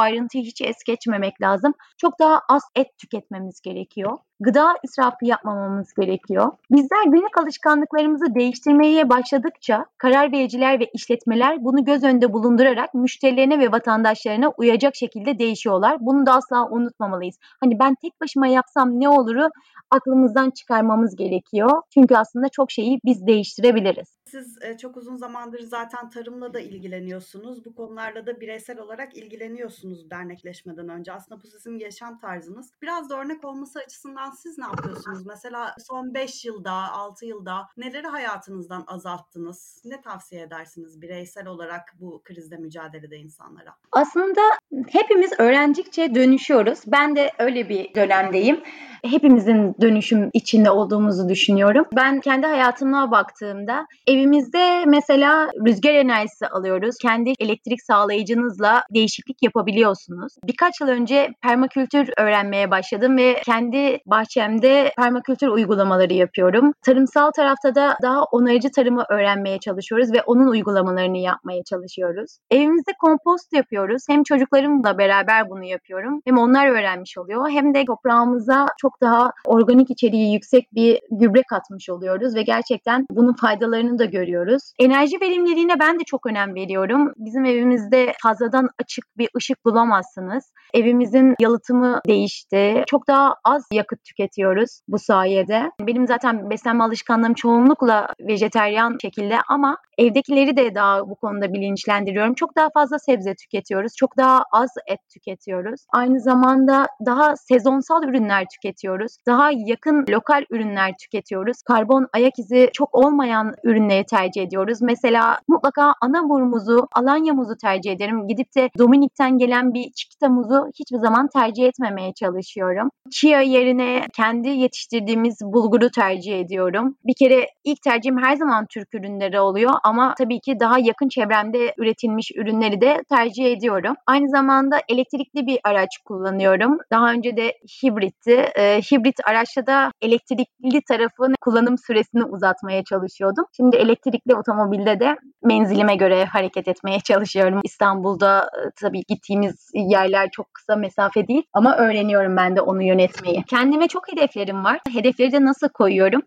ayrıntıyı 0.00 0.44
hiç 0.44 0.60
es 0.60 0.76
geçmemek 0.86 1.42
lazım. 1.42 1.72
Çok 1.98 2.18
daha 2.20 2.40
az 2.48 2.62
et 2.76 2.88
tüketmemiz 3.22 3.60
gerekiyor 3.60 4.18
gıda 4.42 4.74
israfı 4.82 5.24
yapmamamız 5.26 5.94
gerekiyor. 5.94 6.52
Bizler 6.70 7.04
günlük 7.04 7.38
alışkanlıklarımızı 7.38 8.34
değiştirmeye 8.34 9.08
başladıkça 9.08 9.86
karar 9.98 10.32
vericiler 10.32 10.80
ve 10.80 10.90
işletmeler 10.94 11.64
bunu 11.64 11.84
göz 11.84 12.04
önünde 12.04 12.32
bulundurarak 12.32 12.94
müşterilerine 12.94 13.58
ve 13.58 13.72
vatandaşlarına 13.72 14.48
uyacak 14.48 14.96
şekilde 14.96 15.38
değişiyorlar. 15.38 15.96
Bunu 16.00 16.26
da 16.26 16.32
asla 16.32 16.68
unutmamalıyız. 16.70 17.36
Hani 17.60 17.78
ben 17.78 17.94
tek 17.94 18.20
başıma 18.20 18.46
yapsam 18.46 19.00
ne 19.00 19.08
oluru 19.08 19.48
aklımızdan 19.90 20.50
çıkarmamız 20.50 21.16
gerekiyor. 21.16 21.82
Çünkü 21.94 22.16
aslında 22.16 22.48
çok 22.48 22.70
şeyi 22.70 23.00
biz 23.04 23.26
değiştirebiliriz. 23.26 24.21
Siz 24.32 24.58
e, 24.62 24.78
çok 24.78 24.96
uzun 24.96 25.16
zamandır 25.16 25.60
zaten 25.60 26.10
tarımla 26.10 26.54
da 26.54 26.60
ilgileniyorsunuz. 26.60 27.64
Bu 27.64 27.74
konularla 27.74 28.26
da 28.26 28.40
bireysel 28.40 28.78
olarak 28.78 29.16
ilgileniyorsunuz 29.16 30.10
dernekleşmeden 30.10 30.88
önce. 30.88 31.12
Aslında 31.12 31.42
bu 31.42 31.46
sizin 31.46 31.78
yaşam 31.78 32.18
tarzınız. 32.18 32.70
Biraz 32.82 33.10
da 33.10 33.20
örnek 33.20 33.44
olması 33.44 33.78
açısından 33.78 34.30
siz 34.30 34.58
ne 34.58 34.64
yapıyorsunuz? 34.64 35.26
Mesela 35.26 35.74
son 35.78 36.14
5 36.14 36.44
yılda, 36.44 36.72
6 36.72 37.26
yılda 37.26 37.68
neleri 37.76 38.06
hayatınızdan 38.06 38.84
azalttınız? 38.86 39.82
Ne 39.84 40.00
tavsiye 40.00 40.42
edersiniz 40.42 41.02
bireysel 41.02 41.46
olarak 41.46 41.94
bu 42.00 42.22
krizle 42.24 42.56
mücadelede 42.56 43.16
insanlara? 43.16 43.74
Aslında 43.92 44.40
hepimiz 44.88 45.32
öğrendikçe 45.38 46.14
dönüşüyoruz. 46.14 46.78
Ben 46.86 47.16
de 47.16 47.30
öyle 47.38 47.68
bir 47.68 47.94
dönemdeyim. 47.94 48.62
Hepimizin 49.04 49.74
dönüşüm 49.80 50.30
içinde 50.32 50.70
olduğumuzu 50.70 51.28
düşünüyorum. 51.28 51.84
Ben 51.96 52.20
kendi 52.20 52.46
hayatıma 52.46 53.10
baktığımda 53.10 53.86
evimizde 54.22 54.84
mesela 54.86 55.50
rüzgar 55.66 55.94
enerjisi 55.94 56.46
alıyoruz. 56.46 56.96
Kendi 57.02 57.32
elektrik 57.40 57.82
sağlayıcınızla 57.82 58.84
değişiklik 58.94 59.42
yapabiliyorsunuz. 59.42 60.32
Birkaç 60.44 60.80
yıl 60.80 60.88
önce 60.88 61.28
permakültür 61.42 62.10
öğrenmeye 62.18 62.70
başladım 62.70 63.16
ve 63.16 63.36
kendi 63.44 63.98
bahçemde 64.06 64.92
permakültür 64.96 65.48
uygulamaları 65.48 66.12
yapıyorum. 66.12 66.72
Tarımsal 66.82 67.30
tarafta 67.30 67.74
da 67.74 67.96
daha 68.02 68.24
onarıcı 68.24 68.70
tarımı 68.70 69.04
öğrenmeye 69.10 69.58
çalışıyoruz 69.58 70.12
ve 70.12 70.22
onun 70.22 70.46
uygulamalarını 70.46 71.18
yapmaya 71.18 71.62
çalışıyoruz. 71.64 72.38
Evimizde 72.50 72.92
kompost 73.00 73.52
yapıyoruz. 73.52 74.02
Hem 74.08 74.22
çocuklarımla 74.22 74.98
beraber 74.98 75.50
bunu 75.50 75.64
yapıyorum. 75.64 76.20
Hem 76.26 76.38
onlar 76.38 76.68
öğrenmiş 76.68 77.18
oluyor. 77.18 77.50
Hem 77.50 77.74
de 77.74 77.84
toprağımıza 77.84 78.66
çok 78.78 79.00
daha 79.00 79.30
organik 79.46 79.90
içeriği 79.90 80.34
yüksek 80.34 80.74
bir 80.74 81.00
gübre 81.10 81.42
katmış 81.42 81.90
oluyoruz 81.90 82.34
ve 82.34 82.42
gerçekten 82.42 83.06
bunun 83.10 83.32
faydalarını 83.32 83.98
da 83.98 84.04
görüyoruz. 84.12 84.72
Enerji 84.78 85.20
verimliliğine 85.20 85.80
ben 85.80 86.00
de 86.00 86.04
çok 86.04 86.26
önem 86.26 86.54
veriyorum. 86.54 87.12
Bizim 87.16 87.44
evimizde 87.44 88.12
fazladan 88.22 88.68
açık 88.82 89.04
bir 89.18 89.28
ışık 89.36 89.64
bulamazsınız. 89.64 90.52
Evimizin 90.74 91.34
yalıtımı 91.40 92.00
değişti. 92.06 92.82
Çok 92.86 93.08
daha 93.08 93.34
az 93.44 93.68
yakıt 93.72 94.04
tüketiyoruz 94.04 94.80
bu 94.88 94.98
sayede. 94.98 95.70
Benim 95.80 96.06
zaten 96.06 96.50
beslenme 96.50 96.84
alışkanlığım 96.84 97.34
çoğunlukla 97.34 98.08
vejeteryan 98.20 98.96
şekilde 99.02 99.38
ama 99.48 99.76
evdekileri 99.98 100.56
de 100.56 100.74
daha 100.74 101.08
bu 101.08 101.14
konuda 101.14 101.52
bilinçlendiriyorum. 101.52 102.34
Çok 102.34 102.56
daha 102.56 102.68
fazla 102.74 102.98
sebze 102.98 103.34
tüketiyoruz. 103.34 103.92
Çok 103.96 104.16
daha 104.16 104.44
az 104.52 104.70
et 104.86 105.00
tüketiyoruz. 105.14 105.80
Aynı 105.92 106.20
zamanda 106.20 106.86
daha 107.06 107.36
sezonsal 107.36 108.04
ürünler 108.04 108.46
tüketiyoruz. 108.54 109.16
Daha 109.26 109.50
yakın 109.66 110.04
lokal 110.08 110.44
ürünler 110.50 110.92
tüketiyoruz. 111.02 111.62
Karbon 111.62 112.06
ayak 112.12 112.38
izi 112.38 112.70
çok 112.72 112.94
olmayan 112.94 113.54
ürünleri 113.64 114.01
tercih 114.04 114.42
ediyoruz. 114.42 114.82
Mesela 114.82 115.38
mutlaka 115.48 115.94
ana 116.00 116.22
muzu, 116.22 116.86
alanya 116.92 117.34
muzu 117.34 117.56
tercih 117.56 117.92
ederim. 117.92 118.28
Gidip 118.28 118.54
de 118.56 118.70
Dominik'ten 118.78 119.38
gelen 119.38 119.74
bir 119.74 119.90
çikita 119.92 120.28
muzu 120.28 120.66
hiçbir 120.78 120.98
zaman 120.98 121.28
tercih 121.28 121.66
etmemeye 121.66 122.12
çalışıyorum. 122.12 122.88
Chia 123.10 123.40
yerine 123.40 124.06
kendi 124.16 124.48
yetiştirdiğimiz 124.48 125.40
bulguru 125.42 125.90
tercih 125.90 126.40
ediyorum. 126.40 126.96
Bir 127.04 127.14
kere 127.18 127.46
ilk 127.64 127.82
tercihim 127.82 128.18
her 128.22 128.36
zaman 128.36 128.66
Türk 128.66 128.94
ürünleri 128.94 129.40
oluyor 129.40 129.72
ama 129.84 130.14
tabii 130.18 130.40
ki 130.40 130.60
daha 130.60 130.78
yakın 130.78 131.08
çevremde 131.08 131.74
üretilmiş 131.78 132.30
ürünleri 132.36 132.80
de 132.80 133.02
tercih 133.08 133.52
ediyorum. 133.52 133.94
Aynı 134.06 134.28
zamanda 134.28 134.80
elektrikli 134.88 135.46
bir 135.46 135.58
araç 135.64 135.98
kullanıyorum. 136.04 136.78
Daha 136.90 137.12
önce 137.12 137.36
de 137.36 137.54
hibritti. 137.82 138.32
E, 138.32 138.80
hibrit 138.80 139.20
araçta 139.26 139.66
da 139.66 139.90
elektrikli 140.02 140.82
tarafın 140.88 141.34
kullanım 141.40 141.78
süresini 141.78 142.24
uzatmaya 142.24 142.84
çalışıyordum. 142.84 143.44
Şimdi 143.56 143.76
elektrikli 143.76 143.91
otomobilde 144.34 145.00
de 145.00 145.16
menzilime 145.42 145.96
göre 145.96 146.24
hareket 146.24 146.68
etmeye 146.68 147.00
çalışıyorum. 147.00 147.60
İstanbul'da 147.64 148.40
e, 148.42 148.70
tabii 148.80 149.02
gittiğimiz 149.08 149.70
yerler 149.74 150.30
çok 150.30 150.54
kısa 150.54 150.76
mesafe 150.76 151.28
değil 151.28 151.42
ama 151.52 151.76
öğreniyorum 151.76 152.36
ben 152.36 152.56
de 152.56 152.60
onu 152.60 152.82
yönetmeyi. 152.82 153.42
Kendime 153.42 153.88
çok 153.88 154.12
hedeflerim 154.12 154.64
var. 154.64 154.80
Hedefleri 154.92 155.32
de 155.32 155.44
nasıl 155.44 155.68
koyuyorum? 155.68 156.22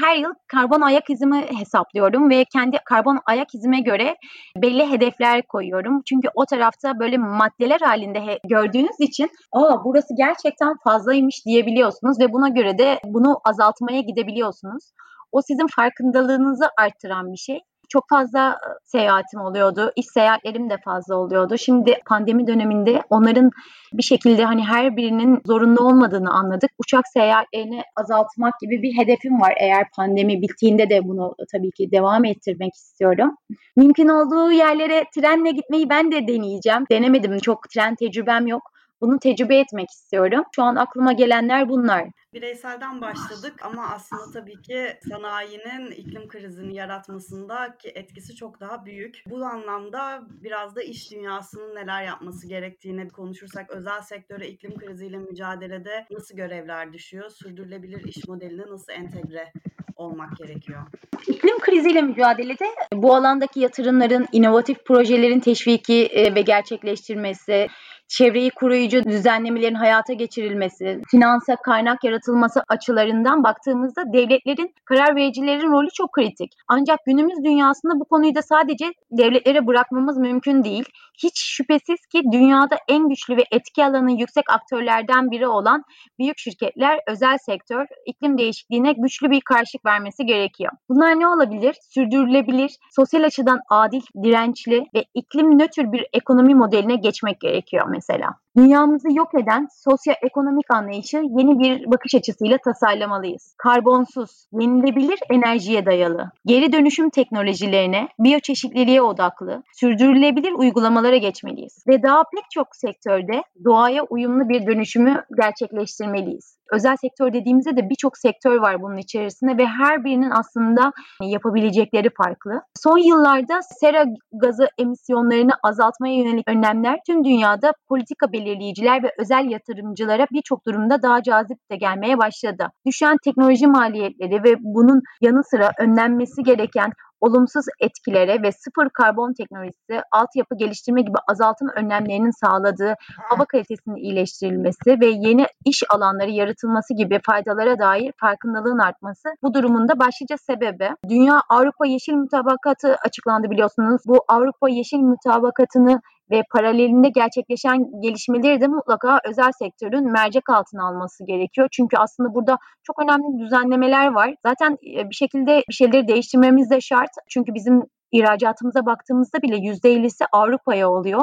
Her 0.00 0.16
yıl 0.16 0.34
karbon 0.46 0.80
ayak 0.80 1.10
izimi 1.10 1.46
hesaplıyorum 1.58 2.30
ve 2.30 2.44
kendi 2.44 2.78
karbon 2.84 3.18
ayak 3.26 3.54
izime 3.54 3.80
göre 3.80 4.16
belli 4.56 4.90
hedefler 4.90 5.42
koyuyorum. 5.42 6.02
Çünkü 6.08 6.28
o 6.34 6.46
tarafta 6.46 6.98
böyle 6.98 7.18
maddeler 7.18 7.80
halinde 7.80 8.38
gördüğünüz 8.44 9.00
için 9.00 9.30
aa 9.52 9.84
burası 9.84 10.14
gerçekten 10.16 10.76
fazlaymış 10.84 11.46
diyebiliyorsunuz 11.46 12.20
ve 12.20 12.32
buna 12.32 12.48
göre 12.48 12.78
de 12.78 13.00
bunu 13.04 13.40
azaltmaya 13.44 14.00
gidebiliyorsunuz. 14.00 14.84
O 15.32 15.40
sizin 15.42 15.66
farkındalığınızı 15.66 16.64
arttıran 16.78 17.32
bir 17.32 17.38
şey 17.38 17.60
çok 17.88 18.04
fazla 18.08 18.58
seyahatim 18.84 19.40
oluyordu. 19.40 19.92
İş 19.96 20.06
seyahatlerim 20.06 20.70
de 20.70 20.76
fazla 20.84 21.16
oluyordu. 21.16 21.58
Şimdi 21.58 21.98
pandemi 22.06 22.46
döneminde 22.46 23.02
onların 23.10 23.50
bir 23.92 24.02
şekilde 24.02 24.44
hani 24.44 24.64
her 24.64 24.96
birinin 24.96 25.40
zorunlu 25.46 25.80
olmadığını 25.80 26.30
anladık. 26.30 26.70
Uçak 26.78 27.08
seyahatlerini 27.08 27.82
azaltmak 27.96 28.60
gibi 28.60 28.82
bir 28.82 28.96
hedefim 28.96 29.40
var. 29.40 29.54
Eğer 29.60 29.86
pandemi 29.96 30.42
bittiğinde 30.42 30.90
de 30.90 31.00
bunu 31.04 31.34
tabii 31.52 31.70
ki 31.70 31.90
devam 31.92 32.24
ettirmek 32.24 32.74
istiyorum. 32.74 33.36
Mümkün 33.76 34.08
olduğu 34.08 34.52
yerlere 34.52 35.04
trenle 35.14 35.50
gitmeyi 35.50 35.88
ben 35.88 36.12
de 36.12 36.28
deneyeceğim. 36.28 36.84
Denemedim. 36.90 37.38
Çok 37.38 37.68
tren 37.74 37.94
tecrübem 37.94 38.46
yok. 38.46 38.62
Bunu 39.00 39.18
tecrübe 39.18 39.58
etmek 39.58 39.90
istiyorum. 39.90 40.44
Şu 40.54 40.62
an 40.62 40.76
aklıma 40.76 41.12
gelenler 41.12 41.68
bunlar. 41.68 42.04
Bireyselden 42.34 43.00
başladık 43.00 43.54
ama 43.62 43.88
aslında 43.88 44.30
tabii 44.32 44.62
ki 44.62 44.98
sanayinin 45.08 45.90
iklim 45.90 46.28
krizini 46.28 46.74
yaratmasında 46.74 47.76
ki 47.78 47.88
etkisi 47.94 48.34
çok 48.34 48.60
daha 48.60 48.84
büyük. 48.84 49.22
Bu 49.26 49.44
anlamda 49.44 50.22
biraz 50.30 50.76
da 50.76 50.82
iş 50.82 51.12
dünyasının 51.12 51.74
neler 51.74 52.04
yapması 52.04 52.48
gerektiğini 52.48 53.08
konuşursak 53.08 53.70
özel 53.70 54.02
sektöre 54.02 54.48
iklim 54.48 54.78
kriziyle 54.78 55.18
mücadelede 55.18 56.06
nasıl 56.10 56.36
görevler 56.36 56.92
düşüyor? 56.92 57.30
Sürdürülebilir 57.30 58.04
iş 58.04 58.28
modeline 58.28 58.62
nasıl 58.70 58.92
entegre 58.92 59.52
olmak 59.96 60.36
gerekiyor? 60.36 60.82
İklim 61.28 61.58
kriziyle 61.58 62.02
mücadelede 62.02 62.64
bu 62.92 63.14
alandaki 63.14 63.60
yatırımların, 63.60 64.26
inovatif 64.32 64.84
projelerin 64.84 65.40
teşviki 65.40 66.06
e, 66.06 66.34
ve 66.34 66.40
gerçekleştirmesi, 66.40 67.66
çevreyi 68.08 68.50
koruyucu 68.50 69.04
düzenlemelerin 69.04 69.74
hayata 69.74 70.12
geçirilmesi, 70.12 71.00
finansa 71.10 71.56
kaynak 71.56 72.04
yaratılması 72.04 72.62
açılarından 72.68 73.44
baktığımızda 73.44 74.12
devletlerin, 74.12 74.74
karar 74.84 75.16
vericilerin 75.16 75.72
rolü 75.72 75.88
çok 75.90 76.12
kritik. 76.12 76.52
Ancak 76.68 77.04
günümüz 77.06 77.44
dünyasında 77.44 78.00
bu 78.00 78.04
konuyu 78.04 78.34
da 78.34 78.42
sadece 78.42 78.92
devletlere 79.10 79.66
bırakmamız 79.66 80.18
mümkün 80.18 80.64
değil. 80.64 80.84
Hiç 81.22 81.40
şüphesiz 81.40 82.06
ki 82.06 82.22
dünyada 82.32 82.76
en 82.88 83.08
güçlü 83.08 83.36
ve 83.36 83.44
etki 83.52 83.84
alanı 83.84 84.20
yüksek 84.20 84.50
aktörlerden 84.50 85.30
biri 85.30 85.48
olan 85.48 85.82
büyük 86.18 86.38
şirketler, 86.38 87.00
özel 87.06 87.38
sektör, 87.38 87.86
iklim 88.06 88.38
değişikliğine 88.38 88.92
güçlü 88.92 89.30
bir 89.30 89.40
karşılık 89.40 89.86
vermesi 89.86 90.26
gerekiyor. 90.26 90.72
Bunlar 90.88 91.20
ne 91.20 91.28
olabilir? 91.28 91.76
Sürdürülebilir, 91.82 92.70
sosyal 92.90 93.22
açıdan 93.22 93.60
adil, 93.70 94.02
dirençli 94.22 94.84
ve 94.94 95.04
iklim 95.14 95.58
nötr 95.58 95.92
bir 95.92 96.06
ekonomi 96.12 96.54
modeline 96.54 96.96
geçmek 96.96 97.40
gerekiyor 97.40 97.86
mesela. 97.96 98.45
Dünyamızı 98.56 99.08
yok 99.12 99.34
eden 99.34 99.68
sosyoekonomik 99.72 100.74
anlayışı 100.74 101.16
yeni 101.16 101.58
bir 101.58 101.90
bakış 101.90 102.14
açısıyla 102.14 102.58
tasarlamalıyız. 102.58 103.54
Karbonsuz, 103.58 104.46
yenilebilir 104.52 105.18
enerjiye 105.30 105.86
dayalı, 105.86 106.30
geri 106.46 106.72
dönüşüm 106.72 107.10
teknolojilerine, 107.10 108.08
biyoçeşitliliğe 108.18 109.02
odaklı, 109.02 109.62
sürdürülebilir 109.72 110.52
uygulamalara 110.52 111.16
geçmeliyiz. 111.16 111.84
Ve 111.88 112.02
daha 112.02 112.22
pek 112.34 112.44
çok 112.50 112.76
sektörde 112.76 113.42
doğaya 113.64 114.02
uyumlu 114.02 114.48
bir 114.48 114.66
dönüşümü 114.66 115.24
gerçekleştirmeliyiz. 115.36 116.56
Özel 116.72 116.96
sektör 116.96 117.32
dediğimizde 117.32 117.76
de 117.76 117.90
birçok 117.90 118.18
sektör 118.18 118.56
var 118.56 118.82
bunun 118.82 118.96
içerisinde 118.96 119.58
ve 119.58 119.66
her 119.66 120.04
birinin 120.04 120.30
aslında 120.30 120.92
yapabilecekleri 121.22 122.10
farklı. 122.10 122.62
Son 122.74 122.98
yıllarda 122.98 123.60
sera 123.62 124.04
gazı 124.32 124.68
emisyonlarını 124.78 125.52
azaltmaya 125.62 126.14
yönelik 126.14 126.48
önlemler 126.48 126.98
tüm 127.06 127.24
dünyada 127.24 127.72
politika 127.88 128.32
belirleyiciler 128.46 129.02
ve 129.02 129.12
özel 129.18 129.50
yatırımcılara 129.50 130.26
birçok 130.32 130.66
durumda 130.66 131.02
daha 131.02 131.22
cazip 131.22 131.70
de 131.70 131.76
gelmeye 131.76 132.18
başladı. 132.18 132.68
Düşen 132.86 133.16
teknoloji 133.24 133.66
maliyetleri 133.66 134.44
ve 134.44 134.56
bunun 134.60 135.02
yanı 135.20 135.44
sıra 135.44 135.70
önlenmesi 135.78 136.42
gereken 136.42 136.90
olumsuz 137.20 137.64
etkilere 137.80 138.42
ve 138.42 138.52
sıfır 138.52 138.88
karbon 138.90 139.32
teknolojisi, 139.32 140.02
altyapı 140.12 140.56
geliştirme 140.56 141.00
gibi 141.00 141.18
azaltım 141.28 141.68
önlemlerinin 141.76 142.46
sağladığı 142.46 142.94
hava 143.30 143.44
kalitesinin 143.44 143.96
iyileştirilmesi 143.96 145.00
ve 145.00 145.06
yeni 145.06 145.46
iş 145.64 145.82
alanları 145.90 146.30
yaratılması 146.30 146.94
gibi 146.94 147.20
faydalara 147.26 147.78
dair 147.78 148.12
farkındalığın 148.20 148.78
artması 148.78 149.28
bu 149.42 149.54
durumunda 149.54 149.98
başlıca 149.98 150.36
sebebi. 150.36 150.90
Dünya 151.08 151.40
Avrupa 151.48 151.86
Yeşil 151.86 152.14
Mutabakatı 152.14 152.96
açıklandı 153.04 153.50
biliyorsunuz. 153.50 154.02
Bu 154.06 154.24
Avrupa 154.28 154.68
Yeşil 154.68 154.98
Mutabakatı'nı 154.98 156.00
ve 156.30 156.42
paralelinde 156.52 157.08
gerçekleşen 157.08 158.00
gelişmeleri 158.00 158.60
de 158.60 158.66
mutlaka 158.66 159.20
özel 159.28 159.52
sektörün 159.58 160.12
mercek 160.12 160.50
altına 160.50 160.88
alması 160.88 161.24
gerekiyor. 161.26 161.68
Çünkü 161.72 161.96
aslında 161.96 162.34
burada 162.34 162.58
çok 162.82 163.02
önemli 163.02 163.38
düzenlemeler 163.38 164.12
var. 164.12 164.34
Zaten 164.46 164.76
bir 164.82 165.14
şekilde 165.14 165.62
bir 165.68 165.74
şeyleri 165.74 166.08
değiştirmemiz 166.08 166.70
de 166.70 166.80
şart. 166.80 167.10
Çünkü 167.28 167.54
bizim 167.54 167.82
ihracatımıza 168.12 168.86
baktığımızda 168.86 169.42
bile 169.42 169.56
%50'si 169.56 170.24
Avrupa'ya 170.32 170.90
oluyor. 170.90 171.22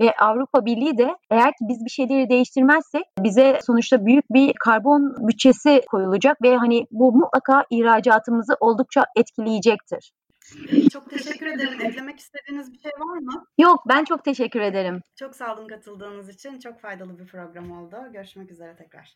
Ve 0.00 0.12
Avrupa 0.20 0.64
Birliği 0.64 0.98
de 0.98 1.16
eğer 1.30 1.50
ki 1.50 1.64
biz 1.68 1.84
bir 1.84 1.90
şeyleri 1.90 2.28
değiştirmezsek 2.28 3.02
bize 3.18 3.58
sonuçta 3.66 4.06
büyük 4.06 4.24
bir 4.30 4.52
karbon 4.52 5.28
bütçesi 5.28 5.82
koyulacak 5.90 6.42
ve 6.42 6.56
hani 6.56 6.86
bu 6.90 7.12
mutlaka 7.12 7.64
ihracatımızı 7.70 8.56
oldukça 8.60 9.04
etkileyecektir. 9.16 10.12
Çok 10.92 11.10
teşekkür 11.10 11.46
ederim. 11.54 11.80
Eklemek 11.80 12.18
istediğiniz 12.18 12.72
bir 12.72 12.78
şey 12.78 12.92
var 12.98 13.18
mı? 13.18 13.44
Yok 13.58 13.82
ben 13.88 14.04
çok 14.04 14.24
teşekkür 14.24 14.60
ederim. 14.60 15.00
Çok 15.16 15.34
sağ 15.34 15.54
olun 15.54 15.68
katıldığınız 15.68 16.28
için. 16.28 16.58
Çok 16.58 16.80
faydalı 16.80 17.18
bir 17.18 17.26
program 17.26 17.70
oldu. 17.70 17.96
Görüşmek 18.12 18.50
üzere 18.50 18.76
tekrar. 18.76 19.06